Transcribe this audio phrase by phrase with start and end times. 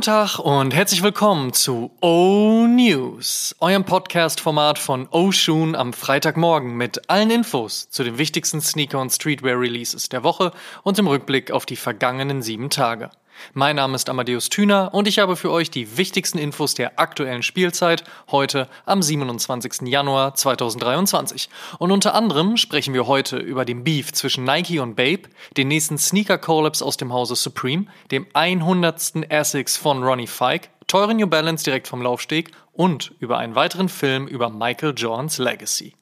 [0.00, 6.74] Guten Tag und herzlich willkommen zu O News, eurem Podcast-Format von O Shoon am Freitagmorgen
[6.74, 10.52] mit allen Infos zu den wichtigsten Sneaker- und Streetwear-Releases der Woche
[10.84, 13.10] und im Rückblick auf die vergangenen sieben Tage.
[13.54, 17.42] Mein Name ist Amadeus Thüner und ich habe für euch die wichtigsten Infos der aktuellen
[17.42, 19.88] Spielzeit heute am 27.
[19.88, 21.48] Januar 2023.
[21.78, 25.98] Und unter anderem sprechen wir heute über den Beef zwischen Nike und Babe, den nächsten
[25.98, 29.30] Sneaker Collabs aus dem Hause Supreme, dem 100.
[29.30, 34.26] Essex von Ronnie Fike, teuren New Balance direkt vom Laufsteg und über einen weiteren Film
[34.26, 35.94] über Michael Jordans Legacy.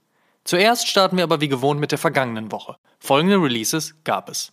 [0.45, 2.77] Zuerst starten wir aber wie gewohnt mit der vergangenen Woche.
[2.99, 4.53] Folgende Releases gab es.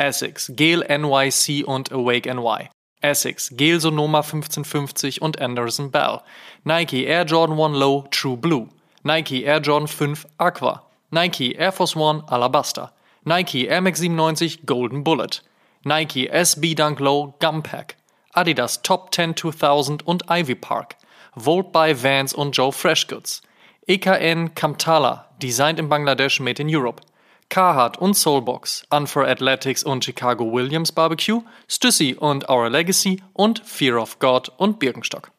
[0.00, 2.70] Essex, Gale NYC und Awake NY.
[3.02, 6.22] Essex, Gale Sonoma 1550 und Anderson Bell.
[6.64, 8.68] Nike Air Jordan 1 Low True Blue.
[9.04, 10.82] Nike Air Jordan 5 Aqua.
[11.10, 12.92] Nike Air Force One Alabaster.
[13.24, 15.42] Nike Air Max 97 Golden Bullet.
[15.84, 17.96] Nike SB Dunk Low Gum Pack.
[18.34, 20.96] Adidas Top 10 2000 und Ivy Park.
[21.34, 23.42] Volt by Vans und Joe Freshgoods.
[23.86, 27.02] EKN Kamtala, designed in Bangladesh, made in Europe.
[27.50, 34.00] Carhartt und Soulbox, Unfair Athletics und Chicago Williams Barbecue, Stussy und Our Legacy und Fear
[34.00, 35.32] of God und Birkenstock.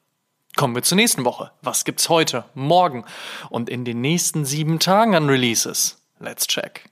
[0.57, 1.51] Kommen wir zur nächsten Woche.
[1.61, 3.05] Was gibt's heute, morgen
[3.49, 5.97] und in den nächsten sieben Tagen an Releases?
[6.19, 6.90] Let's check.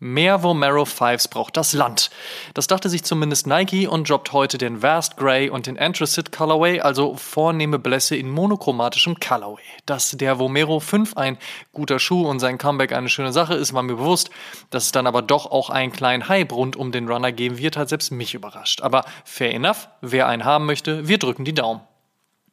[0.00, 2.10] Mehr Vomero 5s braucht das Land.
[2.54, 6.80] Das dachte sich zumindest Nike und droppt heute den Vast Grey und den Anthracite Colorway,
[6.80, 9.64] also vornehme Blässe in monochromatischem Colorway.
[9.86, 11.36] Dass der Vomero 5 ein
[11.72, 14.30] guter Schuh und sein Comeback eine schöne Sache ist, war mir bewusst.
[14.70, 17.76] Dass es dann aber doch auch einen kleinen Hype rund um den Runner geben wird,
[17.76, 18.82] hat selbst mich überrascht.
[18.82, 21.80] Aber fair enough, wer einen haben möchte, wir drücken die Daumen.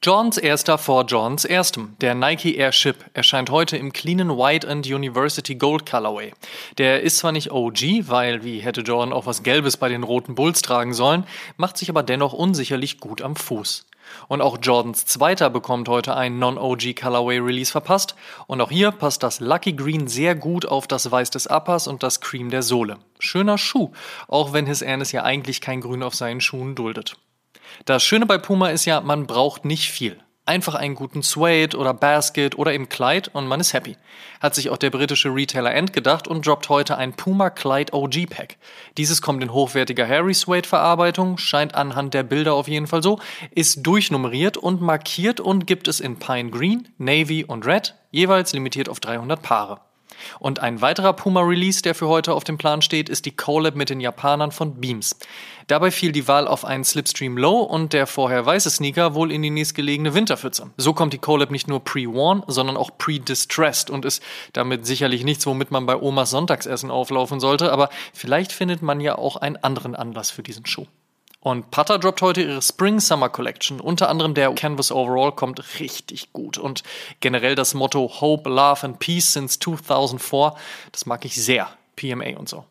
[0.06, 1.96] Johns erster vor Johns erstem.
[2.00, 6.32] Der Nike Airship erscheint heute im cleanen White and University Gold Colorway.
[6.78, 10.36] Der ist zwar nicht OG, weil wie hätte Jordan auch was Gelbes bei den roten
[10.36, 11.26] Bulls tragen sollen,
[11.58, 13.88] macht sich aber dennoch unsicherlich gut am Fuß.
[14.28, 18.14] Und auch Jordans zweiter bekommt heute einen Non-OG Colorway Release verpasst.
[18.46, 22.04] Und auch hier passt das Lucky Green sehr gut auf das Weiß des Uppers und
[22.04, 23.00] das Cream der Sohle.
[23.18, 23.92] Schöner Schuh,
[24.28, 27.18] auch wenn His Ernest ja eigentlich kein Grün auf seinen Schuhen duldet.
[27.86, 30.18] Das Schöne bei Puma ist ja, man braucht nicht viel.
[30.48, 33.98] Einfach einen guten Suede oder Basket oder eben Kleid und man ist happy.
[34.40, 38.30] Hat sich auch der britische Retailer End gedacht und droppt heute ein Puma Clyde OG
[38.30, 38.58] Pack.
[38.98, 43.20] Dieses kommt in hochwertiger Harry Suede Verarbeitung, scheint anhand der Bilder auf jeden Fall so,
[43.56, 48.88] ist durchnummeriert und markiert und gibt es in Pine Green, Navy und Red, jeweils limitiert
[48.88, 49.82] auf 300 Paare.
[50.40, 53.90] Und ein weiterer Puma-Release, der für heute auf dem Plan steht, ist die Collab mit
[53.90, 55.18] den Japanern von Beams.
[55.68, 59.42] Dabei fiel die Wahl auf einen Slipstream Low und der vorher weiße Sneaker wohl in
[59.42, 60.70] die nächstgelegene Winterpfütze.
[60.78, 64.22] So kommt die Collab nicht nur pre-worn, sondern auch pre-distressed und ist
[64.54, 69.18] damit sicherlich nichts, womit man bei Omas Sonntagsessen auflaufen sollte, aber vielleicht findet man ja
[69.18, 70.86] auch einen anderen Anlass für diesen Schuh.
[71.46, 73.80] Und Pata droppt heute ihre Spring Summer Collection.
[73.80, 76.58] Unter anderem der Canvas Overall kommt richtig gut.
[76.58, 76.82] Und
[77.20, 80.56] generell das Motto Hope, Love and Peace since 2004,
[80.92, 81.70] das mag ich sehr.
[81.98, 82.66] PMA und so.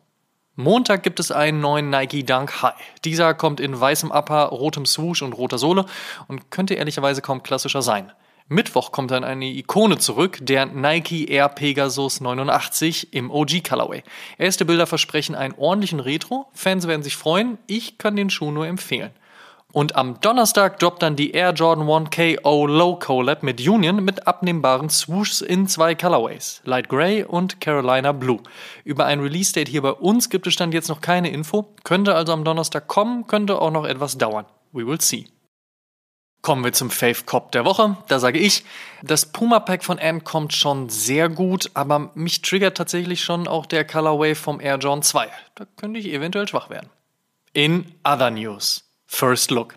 [0.55, 2.73] Montag gibt es einen neuen Nike Dunk High.
[3.05, 5.85] Dieser kommt in weißem Upper, rotem Swoosh und roter Sohle
[6.27, 8.11] und könnte ehrlicherweise kaum klassischer sein.
[8.47, 14.03] Mittwoch kommt dann eine Ikone zurück, der Nike Air Pegasus 89 im OG Colorway.
[14.37, 18.67] Erste Bilder versprechen einen ordentlichen Retro, Fans werden sich freuen, ich kann den Schuh nur
[18.67, 19.09] empfehlen.
[19.73, 24.27] Und am Donnerstag droppt dann die Air Jordan 1 KO Low Collab mit Union mit
[24.27, 28.41] abnehmbaren Swooshs in zwei Colorways, Light Gray und Carolina Blue.
[28.83, 32.31] Über ein Release-Date hier bei uns gibt es stand jetzt noch keine Info, könnte also
[32.31, 34.45] am Donnerstag kommen, könnte auch noch etwas dauern.
[34.71, 35.25] We will see.
[36.45, 37.97] Kommen wir zum Fave Cop der Woche.
[38.07, 38.63] Da sage ich,
[39.01, 43.65] das Puma Pack von Ant kommt schon sehr gut, aber mich triggert tatsächlich schon auch
[43.65, 45.27] der Colorway vom Air Jordan 2.
[45.55, 46.91] Da könnte ich eventuell schwach werden.
[47.53, 48.87] In other news.
[49.07, 49.73] First look.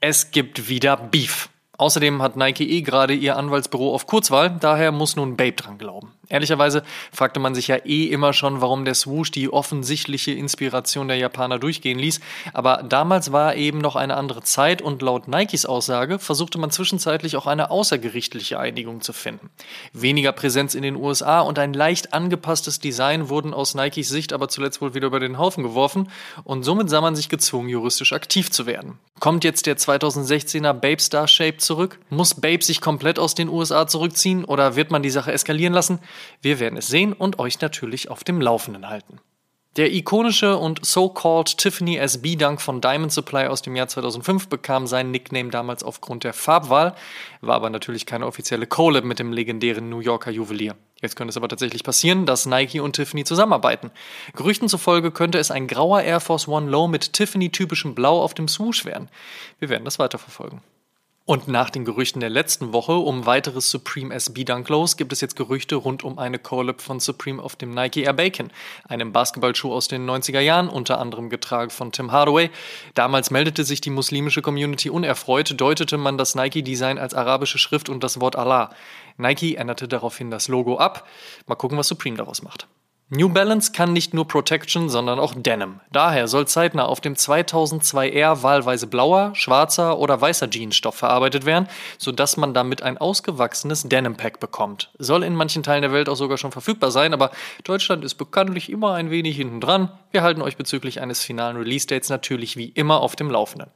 [0.00, 1.50] Es gibt wieder Beef.
[1.78, 6.14] Außerdem hat Nike eh gerade ihr Anwaltsbüro auf Kurzwahl, daher muss nun Babe dran glauben.
[6.28, 11.16] Ehrlicherweise fragte man sich ja eh immer schon, warum der Swoosh die offensichtliche Inspiration der
[11.16, 12.20] Japaner durchgehen ließ.
[12.52, 17.36] Aber damals war eben noch eine andere Zeit und laut Nikes Aussage versuchte man zwischenzeitlich
[17.36, 19.50] auch eine außergerichtliche Einigung zu finden.
[19.92, 24.48] Weniger Präsenz in den USA und ein leicht angepasstes Design wurden aus Nikes Sicht aber
[24.48, 26.08] zuletzt wohl wieder über den Haufen geworfen
[26.44, 28.98] und somit sah man sich gezwungen, juristisch aktiv zu werden.
[29.18, 31.98] Kommt jetzt der 2016er Babe Star Shape zurück?
[32.10, 35.98] Muss Babe sich komplett aus den USA zurückziehen oder wird man die Sache eskalieren lassen?
[36.40, 39.20] Wir werden es sehen und euch natürlich auf dem Laufenden halten.
[39.76, 44.86] Der ikonische und so-called Tiffany SB Dunk von Diamond Supply aus dem Jahr 2005 bekam
[44.86, 46.94] seinen Nickname damals aufgrund der Farbwahl,
[47.40, 50.76] war aber natürlich keine offizielle Collab mit dem legendären New Yorker Juwelier.
[51.00, 53.90] Jetzt könnte es aber tatsächlich passieren, dass Nike und Tiffany zusammenarbeiten.
[54.36, 58.48] Gerüchten zufolge könnte es ein grauer Air Force One Low mit Tiffany-typischem Blau auf dem
[58.48, 59.08] Swoosh werden.
[59.58, 60.60] Wir werden das weiterverfolgen.
[61.24, 65.20] Und nach den Gerüchten der letzten Woche um weiteres Supreme SB Dunk Lows gibt es
[65.20, 68.50] jetzt Gerüchte rund um eine Collab von Supreme auf dem Nike Air Bacon,
[68.88, 72.50] einem Basketballschuh aus den 90er Jahren, unter anderem getragen von Tim Hardaway.
[72.94, 78.02] Damals meldete sich die muslimische Community unerfreut, deutete man das Nike-Design als arabische Schrift und
[78.02, 78.70] das Wort Allah.
[79.16, 81.06] Nike änderte daraufhin das Logo ab.
[81.46, 82.66] Mal gucken, was Supreme daraus macht.
[83.14, 85.80] New Balance kann nicht nur Protection, sondern auch Denim.
[85.92, 91.68] Daher soll zeitnah auf dem 2002R wahlweise blauer, schwarzer oder weißer Jeansstoff verarbeitet werden,
[91.98, 94.90] sodass man damit ein ausgewachsenes Denim-Pack bekommt.
[94.98, 97.32] Soll in manchen Teilen der Welt auch sogar schon verfügbar sein, aber
[97.64, 99.90] Deutschland ist bekanntlich immer ein wenig hinten dran.
[100.10, 103.68] Wir halten euch bezüglich eines finalen Release-Dates natürlich wie immer auf dem Laufenden.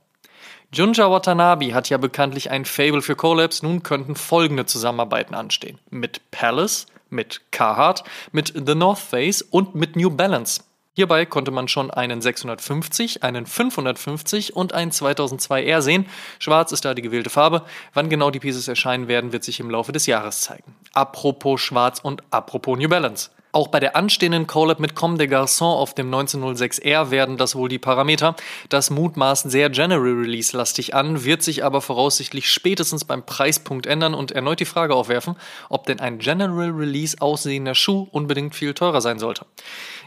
[0.73, 5.79] Junja Watanabe hat ja bekanntlich ein Fable für Collabs, nun könnten folgende Zusammenarbeiten anstehen.
[5.91, 6.87] Mit Palace,
[7.17, 10.61] mit Carhartt, mit The North Face und mit New Balance.
[10.97, 16.07] Hierbei konnte man schon einen 650, einen 550 und einen 2002R sehen.
[16.39, 17.65] Schwarz ist da die gewählte Farbe.
[17.93, 20.75] Wann genau die Pieces erscheinen werden, wird sich im Laufe des Jahres zeigen.
[20.95, 23.29] Apropos Schwarz und apropos New Balance.
[23.57, 27.71] Auch bei der anstehenden Collab mit Comme des Garçons auf dem 1906R werden das wohl
[27.71, 28.37] die Parameter.
[28.69, 34.13] Das mutmaßen sehr General Release lastig an, wird sich aber voraussichtlich spätestens beim Preispunkt ändern
[34.13, 35.37] und erneut die Frage aufwerfen,
[35.71, 39.47] ob denn ein General Release aussehender Schuh unbedingt viel teurer sein sollte.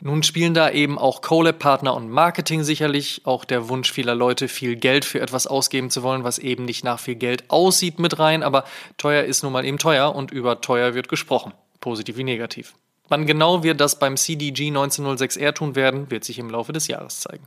[0.01, 4.75] Nun spielen da eben auch Collab-Partner und Marketing sicherlich, auch der Wunsch vieler Leute, viel
[4.75, 8.43] Geld für etwas ausgeben zu wollen, was eben nicht nach viel Geld aussieht, mit rein,
[8.43, 8.65] aber
[8.99, 12.75] teuer ist nun mal eben teuer und über teuer wird gesprochen, positiv wie negativ.
[13.09, 17.19] Wann genau wir das beim CDG 1906R tun werden, wird sich im Laufe des Jahres
[17.19, 17.43] zeigen.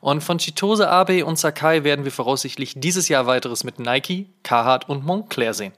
[0.00, 4.88] Und von Chitose Abe und Sakai werden wir voraussichtlich dieses Jahr weiteres mit Nike, Carhartt
[4.88, 5.72] und Montclair sehen.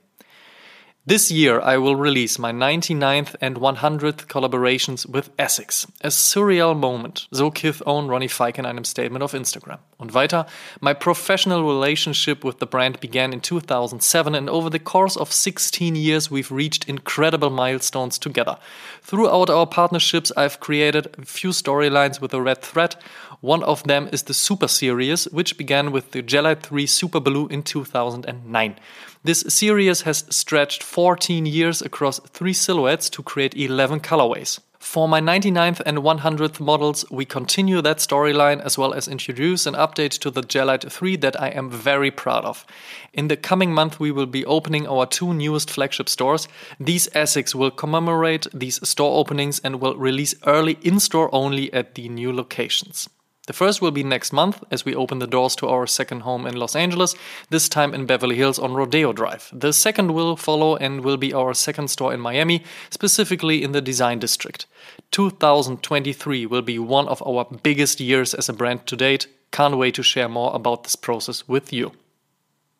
[1.09, 5.87] This year I will release my 99th and 100th collaborations with Essex.
[6.03, 9.79] A surreal moment, so Kith own Ronnie Fike in einem Statement auf Instagram.
[10.01, 10.47] Und weiter,
[10.81, 15.97] my professional relationship with the brand began in 2007 and over the course of 16
[15.97, 18.59] years we've reached incredible milestones together.
[19.03, 22.95] Throughout our partnerships I've created a few storylines with a red thread.
[23.41, 27.49] One of them is the Super Series, which began with the Gelite 3 Super Blue
[27.49, 28.77] in 2009.
[29.25, 34.61] This series has stretched 14 years across three silhouettes to create 11 colorways.
[34.79, 39.75] For my 99th and 100th models, we continue that storyline as well as introduce an
[39.75, 42.65] update to the Gelite 3 that I am very proud of.
[43.13, 46.47] In the coming month, we will be opening our two newest flagship stores.
[46.79, 51.97] These Essex will commemorate these store openings and will release early in store only at
[51.97, 53.09] the new locations.
[53.49, 56.47] The first will be next month as we open the doors to our second home
[56.47, 57.15] in Los Angeles,
[57.49, 59.49] this time in Beverly Hills on Rodeo Drive.
[59.55, 63.81] The second will follow and will be our second store in Miami, specifically in the
[63.81, 64.67] Design District.
[65.13, 69.29] 2023 will be one of our biggest years as a brand to date.
[69.51, 71.93] Can't wait to share more about this process with you.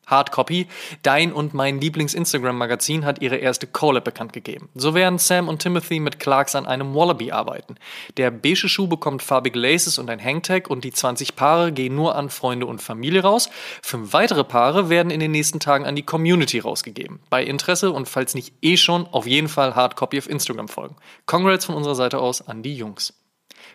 [0.09, 0.67] Hardcopy,
[1.03, 4.69] dein und mein Lieblings-Instagram-Magazin, hat ihre erste Collab bekannt gegeben.
[4.75, 7.77] So werden Sam und Timothy mit Clarks an einem Wallaby arbeiten.
[8.17, 12.17] Der beige Schuh bekommt farbige Laces und ein Hangtag und die 20 Paare gehen nur
[12.17, 13.51] an Freunde und Familie raus.
[13.83, 17.21] Fünf weitere Paare werden in den nächsten Tagen an die Community rausgegeben.
[17.31, 20.97] Bei Interesse und falls nicht eh schon, auf jeden Fall Hardcopy auf Instagram folgen.
[21.27, 23.15] Congrats von unserer Seite aus an die Jungs.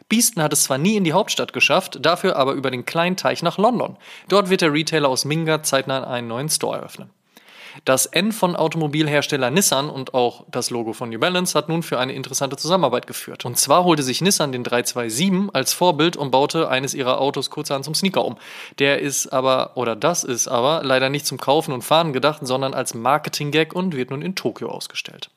[0.09, 3.43] Beaston hat es zwar nie in die Hauptstadt geschafft, dafür aber über den kleinen Teich
[3.43, 3.97] nach London.
[4.29, 7.09] Dort wird der Retailer aus Minga zeitnah einen neuen Store eröffnen.
[7.85, 11.99] Das N von Automobilhersteller Nissan und auch das Logo von New Balance hat nun für
[11.99, 13.45] eine interessante Zusammenarbeit geführt.
[13.45, 17.85] Und zwar holte sich Nissan den 327 als Vorbild und baute eines ihrer Autos kurzerhand
[17.85, 18.37] zum Sneaker um.
[18.79, 22.73] Der ist aber, oder das ist aber, leider nicht zum Kaufen und Fahren gedacht, sondern
[22.73, 25.29] als Marketing-Gag und wird nun in Tokio ausgestellt.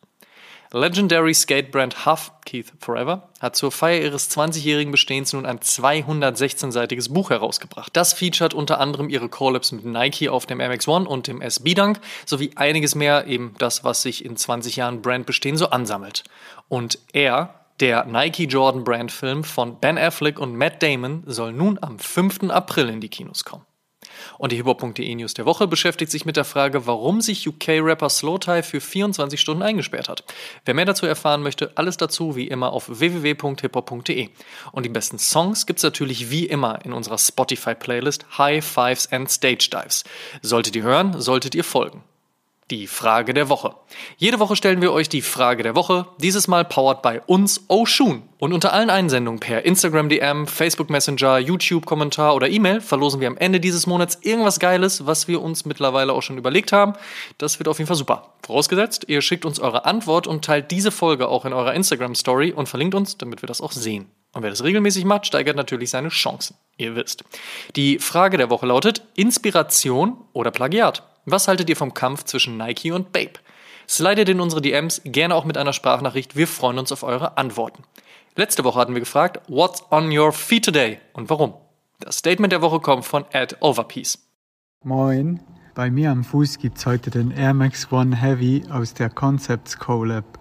[0.73, 7.31] Legendary Skatebrand Huff, Keith Forever, hat zur Feier ihres 20-jährigen Bestehens nun ein 216-seitiges Buch
[7.31, 7.97] herausgebracht.
[7.97, 12.01] Das featuret unter anderem ihre Collabs mit Nike auf dem MX1 und dem SB Dunk
[12.25, 16.25] sowie einiges mehr, eben das, was sich in 20 Jahren Brandbestehen so ansammelt.
[16.69, 21.79] Und er, der Nike Jordan Brand Film von Ben Affleck und Matt Damon, soll nun
[21.81, 22.51] am 5.
[22.51, 23.65] April in die Kinos kommen.
[24.39, 28.63] Und die hiphop.de News der Woche beschäftigt sich mit der Frage, warum sich UK-Rapper Slowthai
[28.63, 30.25] für 24 Stunden eingesperrt hat.
[30.65, 34.29] Wer mehr dazu erfahren möchte, alles dazu wie immer auf www.hiphop.de.
[34.73, 39.69] Und die besten Songs gibt's natürlich wie immer in unserer Spotify-Playlist High Fives and Stage
[39.73, 40.05] Dives.
[40.43, 42.03] Solltet ihr hören, solltet ihr folgen.
[42.71, 43.77] Die Frage der Woche.
[44.17, 48.23] Jede Woche stellen wir euch die Frage der Woche, dieses Mal powered by uns Oshun.
[48.39, 53.29] Und unter allen Einsendungen per Instagram DM, Facebook Messenger, YouTube Kommentar oder E-Mail verlosen wir
[53.29, 56.95] am Ende dieses Monats irgendwas Geiles, was wir uns mittlerweile auch schon überlegt haben.
[57.39, 58.35] Das wird auf jeden Fall super.
[58.45, 62.53] Vorausgesetzt, ihr schickt uns eure Antwort und teilt diese Folge auch in eurer Instagram Story
[62.53, 64.11] und verlinkt uns, damit wir das auch sehen.
[64.33, 66.57] Und wer das regelmäßig macht, steigert natürlich seine Chancen.
[66.77, 67.25] Ihr wisst.
[67.77, 71.05] Die Frage der Woche lautet Inspiration oder Plagiat?
[71.29, 73.33] Was haltet ihr vom Kampf zwischen Nike und Babe?
[73.89, 76.37] Slidet in unsere DMs, gerne auch mit einer Sprachnachricht.
[76.37, 77.83] Wir freuen uns auf eure Antworten.
[78.37, 81.55] Letzte Woche hatten wir gefragt, What's on your feet today und warum?
[81.99, 84.21] Das Statement der Woche kommt von Ed Overpeace.
[84.85, 85.41] Moin,
[85.75, 90.39] bei mir am Fuß gibt's heute den Air Max One Heavy aus der Concepts Collab.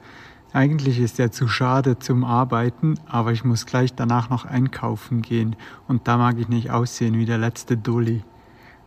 [0.53, 5.55] Eigentlich ist er zu schade zum Arbeiten, aber ich muss gleich danach noch einkaufen gehen
[5.87, 8.23] und da mag ich nicht aussehen wie der letzte Dulli.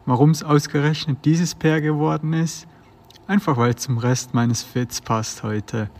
[0.08, 2.66] Warum es ausgerechnet dieses Pair geworden ist?
[3.26, 5.90] Einfach weil es zum Rest meines Fits passt heute.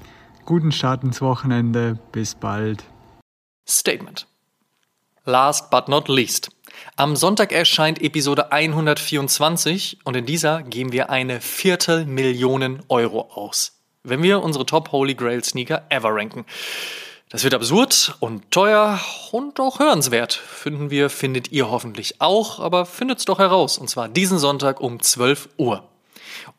[0.46, 2.84] Guten Start ins Wochenende, bis bald.
[3.68, 4.26] Statement.
[5.26, 6.50] Last but not least.
[6.96, 14.22] Am Sonntag erscheint Episode 124 und in dieser geben wir eine Viertelmillion Euro aus, wenn
[14.22, 16.46] wir unsere Top Holy Grail Sneaker ever ranken.
[17.30, 18.99] Das wird absurd und teuer
[19.32, 20.32] und auch hörenswert.
[20.32, 23.76] Finden wir, findet ihr hoffentlich auch, aber findet's doch heraus.
[23.76, 25.85] Und zwar diesen Sonntag um 12 Uhr.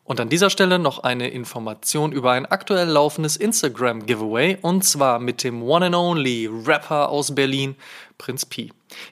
[0.04, 5.44] Und an dieser Stelle noch eine Information über ein aktuell laufendes Instagram-Giveaway und zwar mit
[5.44, 7.76] dem One and Only Rapper aus Berlin,
[8.18, 8.70] Prinz P.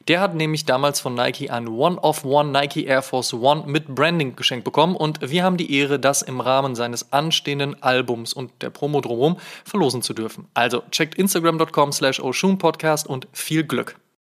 [0.08, 4.64] Der hat nämlich damals von Nike ein One-of-One Nike Air Force One mit Branding geschenkt
[4.64, 9.00] bekommen und wir haben die Ehre, das im Rahmen seines anstehenden Albums und der Promo
[9.00, 10.48] drumherum verlosen zu dürfen.
[10.54, 12.20] Also checkt instagram.com slash
[12.58, 13.96] Podcast und viel Glück.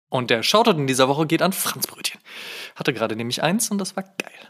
[0.09, 2.19] Und der Shoutout in dieser Woche geht an Franz Brötchen.
[2.75, 4.49] Hatte gerade nämlich eins und das war geil.